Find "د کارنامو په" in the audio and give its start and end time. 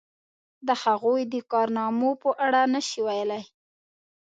1.33-2.29